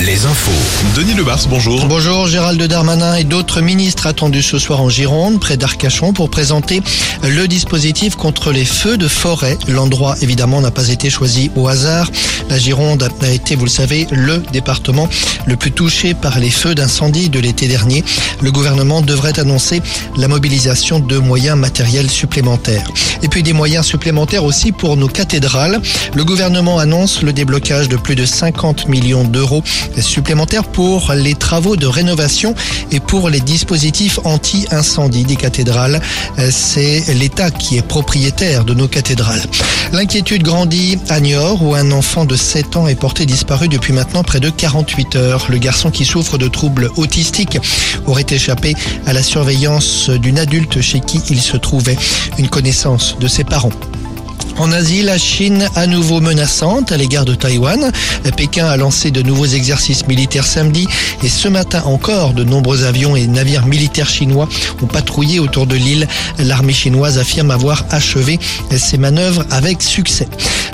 les 0.00 0.26
infos. 0.26 0.50
Denis 0.94 1.14
Lebars, 1.14 1.46
bonjour. 1.48 1.86
Bonjour, 1.86 2.26
Gérald 2.26 2.62
Darmanin 2.62 3.14
et 3.14 3.24
d'autres 3.24 3.62
ministres 3.62 4.06
attendus 4.06 4.42
ce 4.42 4.58
soir 4.58 4.80
en 4.82 4.90
Gironde, 4.90 5.40
près 5.40 5.56
d'Arcachon, 5.56 6.12
pour 6.12 6.28
présenter 6.28 6.82
le 7.22 7.48
dispositif 7.48 8.14
contre 8.14 8.52
les 8.52 8.64
feux 8.64 8.98
de 8.98 9.08
forêt. 9.08 9.56
L'endroit, 9.68 10.14
évidemment, 10.20 10.60
n'a 10.60 10.70
pas 10.70 10.88
été 10.90 11.08
choisi 11.08 11.50
au 11.56 11.68
hasard. 11.68 12.10
La 12.50 12.58
Gironde 12.58 13.08
a 13.22 13.30
été, 13.30 13.56
vous 13.56 13.64
le 13.64 13.70
savez, 13.70 14.06
le 14.10 14.38
département 14.52 15.08
le 15.46 15.56
plus 15.56 15.72
touché 15.72 16.14
par 16.14 16.38
les 16.38 16.50
feux 16.50 16.74
d'incendie 16.74 17.30
de 17.30 17.40
l'été 17.40 17.66
dernier. 17.66 18.04
Le 18.42 18.52
gouvernement 18.52 19.00
devrait 19.00 19.38
annoncer 19.38 19.80
la 20.16 20.28
mobilisation 20.28 21.00
de 21.00 21.18
moyens 21.18 21.56
matériels 21.56 22.10
supplémentaires. 22.10 22.90
Et 23.22 23.28
puis 23.28 23.42
des 23.42 23.54
moyens 23.54 23.86
supplémentaires 23.86 24.44
aussi 24.44 24.72
pour 24.72 24.96
nos 24.96 25.08
cathédrales. 25.08 25.80
Le 26.14 26.24
gouvernement 26.24 26.78
annonce 26.78 27.22
le 27.22 27.32
déblocage 27.32 27.88
de 27.88 27.96
plus 27.96 28.14
de 28.14 28.26
50 28.26 28.88
millions 28.88 29.24
d'euros 29.24 29.62
supplémentaires 29.98 30.64
pour 30.64 31.12
les 31.12 31.34
travaux 31.34 31.76
de 31.76 31.86
rénovation 31.86 32.54
et 32.90 33.00
pour 33.00 33.30
les 33.30 33.40
dispositifs 33.40 34.18
anti-incendie 34.24 35.24
des 35.24 35.36
cathédrales. 35.36 36.00
C'est 36.50 37.04
l'État 37.14 37.50
qui 37.50 37.76
est 37.76 37.86
propriétaire 37.86 38.64
de 38.64 38.74
nos 38.74 38.88
cathédrales. 38.88 39.42
L'inquiétude 39.92 40.42
grandit 40.42 40.98
à 41.08 41.20
Niort 41.20 41.62
où 41.62 41.74
un 41.74 41.90
enfant 41.92 42.24
de 42.24 42.36
7 42.36 42.76
ans 42.76 42.88
est 42.88 42.94
porté 42.94 43.26
disparu 43.26 43.68
depuis 43.68 43.92
maintenant 43.92 44.22
près 44.22 44.40
de 44.40 44.50
48 44.50 45.16
heures. 45.16 45.46
Le 45.48 45.58
garçon 45.58 45.90
qui 45.90 46.04
souffre 46.04 46.38
de 46.38 46.48
troubles 46.48 46.90
autistiques 46.96 47.58
aurait 48.06 48.26
échappé 48.30 48.74
à 49.06 49.12
la 49.12 49.22
surveillance 49.22 50.10
d'une 50.10 50.38
adulte 50.38 50.80
chez 50.80 51.00
qui 51.00 51.22
il 51.30 51.40
se 51.40 51.56
trouvait. 51.56 51.96
Une 52.38 52.48
connaissance 52.48 53.16
de 53.18 53.28
ses 53.28 53.44
parents. 53.44 53.72
En 54.58 54.72
Asie, 54.72 55.02
la 55.02 55.18
Chine 55.18 55.68
à 55.74 55.86
nouveau 55.86 56.20
menaçante 56.20 56.90
à 56.90 56.96
l'égard 56.96 57.26
de 57.26 57.34
Taïwan. 57.34 57.92
Pékin 58.36 58.66
a 58.66 58.76
lancé 58.78 59.10
de 59.10 59.20
nouveaux 59.20 59.46
exercices 59.46 60.06
militaires 60.06 60.46
samedi 60.46 60.88
et 61.22 61.28
ce 61.28 61.48
matin 61.48 61.82
encore, 61.84 62.32
de 62.32 62.42
nombreux 62.42 62.84
avions 62.84 63.16
et 63.16 63.26
navires 63.26 63.66
militaires 63.66 64.08
chinois 64.08 64.48
ont 64.82 64.86
patrouillé 64.86 65.40
autour 65.40 65.66
de 65.66 65.76
l'île. 65.76 66.08
L'armée 66.38 66.72
chinoise 66.72 67.18
affirme 67.18 67.50
avoir 67.50 67.84
achevé 67.90 68.38
ses 68.76 68.96
manœuvres 68.96 69.44
avec 69.50 69.82
succès. 69.82 70.26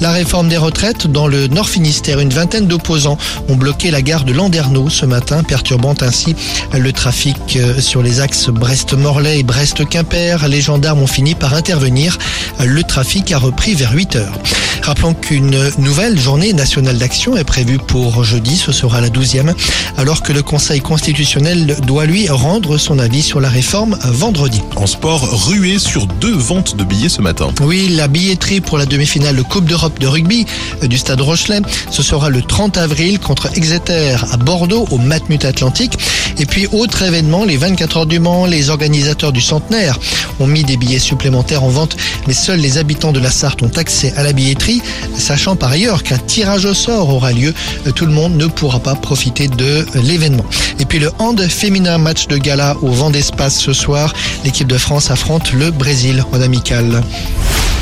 La 0.00 0.12
réforme 0.12 0.48
des 0.48 0.56
retraites 0.56 1.06
dans 1.06 1.26
le 1.26 1.46
Nord 1.48 1.68
Finistère, 1.68 2.20
une 2.20 2.30
vingtaine 2.30 2.66
d'opposants 2.66 3.18
ont 3.48 3.56
bloqué 3.56 3.90
la 3.90 4.00
gare 4.00 4.24
de 4.24 4.32
Landerneau 4.32 4.88
ce 4.88 5.04
matin, 5.04 5.42
perturbant 5.42 5.94
ainsi 6.00 6.34
le 6.72 6.92
trafic 6.92 7.36
euh, 7.56 7.80
sur 7.80 8.02
les 8.02 8.20
axes 8.20 8.48
Brest-Morlaix 8.48 9.40
et 9.40 9.42
Brest-Quimper. 9.42 10.48
Les 10.48 10.62
gendarmes 10.62 11.02
ont 11.02 11.06
fini 11.06 11.34
par 11.34 11.52
intervenir. 11.52 12.18
Le 12.64 12.82
trafic 12.82 13.30
a 13.32 13.38
repris 13.38 13.69
vers 13.74 13.92
8 13.92 14.16
heures. 14.16 14.38
Rappelons 14.82 15.14
qu'une 15.14 15.56
nouvelle 15.78 16.18
journée 16.18 16.52
nationale 16.52 16.96
d'action 16.96 17.36
est 17.36 17.44
prévue 17.44 17.78
pour 17.78 18.24
jeudi, 18.24 18.56
ce 18.56 18.72
sera 18.72 19.00
la 19.00 19.08
12e, 19.08 19.52
alors 19.98 20.22
que 20.22 20.32
le 20.32 20.42
Conseil 20.42 20.80
constitutionnel 20.80 21.76
doit 21.86 22.06
lui 22.06 22.28
rendre 22.28 22.78
son 22.78 22.98
avis 22.98 23.22
sur 23.22 23.40
la 23.40 23.48
réforme 23.48 23.98
vendredi. 24.04 24.62
En 24.76 24.86
sport, 24.86 25.28
rué 25.46 25.78
sur 25.78 26.06
deux 26.06 26.34
ventes 26.34 26.76
de 26.76 26.84
billets 26.84 27.08
ce 27.08 27.20
matin. 27.20 27.50
Oui, 27.60 27.88
la 27.90 28.08
billetterie 28.08 28.60
pour 28.60 28.78
la 28.78 28.86
demi-finale 28.86 29.36
de 29.36 29.42
Coupe 29.42 29.66
d'Europe 29.66 29.98
de 29.98 30.06
rugby 30.06 30.46
euh, 30.82 30.86
du 30.86 30.96
Stade 30.96 31.20
Rochelet, 31.20 31.60
ce 31.90 32.02
sera 32.02 32.30
le 32.30 32.42
30 32.42 32.78
avril 32.78 33.18
contre 33.18 33.50
Exeter 33.56 34.16
à 34.32 34.36
Bordeaux 34.38 34.86
au 34.90 34.98
Matmut 34.98 35.44
Atlantique. 35.44 35.98
Et 36.40 36.46
puis, 36.46 36.66
autre 36.72 37.02
événement, 37.02 37.44
les 37.44 37.58
24 37.58 37.98
heures 37.98 38.06
du 38.06 38.18
Mans, 38.18 38.46
les 38.46 38.70
organisateurs 38.70 39.30
du 39.30 39.42
centenaire 39.42 39.98
ont 40.40 40.46
mis 40.46 40.64
des 40.64 40.78
billets 40.78 40.98
supplémentaires 40.98 41.62
en 41.62 41.68
vente, 41.68 41.98
mais 42.26 42.32
seuls 42.32 42.58
les 42.58 42.78
habitants 42.78 43.12
de 43.12 43.20
la 43.20 43.30
Sarthe 43.30 43.62
ont 43.62 43.70
accès 43.76 44.14
à 44.16 44.22
la 44.22 44.32
billetterie, 44.32 44.80
sachant 45.18 45.54
par 45.54 45.70
ailleurs 45.70 46.02
qu'un 46.02 46.16
tirage 46.16 46.64
au 46.64 46.72
sort 46.72 47.10
aura 47.10 47.32
lieu. 47.32 47.52
Tout 47.94 48.06
le 48.06 48.12
monde 48.12 48.36
ne 48.36 48.46
pourra 48.46 48.80
pas 48.80 48.94
profiter 48.94 49.48
de 49.48 49.86
l'événement. 49.94 50.46
Et 50.78 50.86
puis 50.86 50.98
le 50.98 51.12
hand 51.18 51.46
féminin 51.46 51.98
match 51.98 52.26
de 52.26 52.38
gala 52.38 52.74
au 52.80 52.88
vent 52.88 53.10
d'espace 53.10 53.60
ce 53.60 53.74
soir. 53.74 54.14
L'équipe 54.42 54.66
de 54.66 54.78
France 54.78 55.10
affronte 55.10 55.52
le 55.52 55.70
Brésil 55.70 56.24
en 56.32 56.40
amical. 56.40 57.02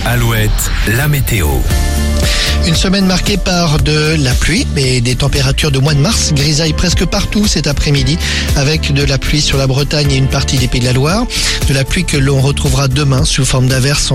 Alouette, 0.05 0.51
la 0.97 1.09
météo. 1.09 1.49
Une 2.67 2.75
semaine 2.75 3.07
marquée 3.07 3.37
par 3.37 3.79
de 3.79 4.17
la 4.23 4.33
pluie 4.33 4.67
et 4.77 5.01
des 5.01 5.17
températures 5.17 5.71
de 5.71 5.79
mois 5.79 5.95
de 5.95 6.01
mars. 6.01 6.33
Grisaille 6.35 6.73
presque 6.73 7.05
partout 7.07 7.47
cet 7.47 7.67
après-midi 7.67 8.19
avec 8.57 8.93
de 8.93 9.05
la 9.05 9.17
pluie 9.17 9.41
sur 9.41 9.59
la 9.59 9.67
Bretagne 9.67 10.11
et 10.13 10.17
une 10.17 10.29
partie 10.29 10.59
des 10.59 10.69
Pays 10.69 10.81
de 10.81 10.87
la 10.87 10.93
Loire. 10.93 11.27
De 11.69 11.75
la 11.75 11.85
pluie 11.85 12.05
que 12.05 12.17
l'on 12.17 12.41
retrouvera 12.41 12.89
demain 12.89 13.25
sous 13.25 13.45
forme 13.45 13.69
d'averses 13.69 14.11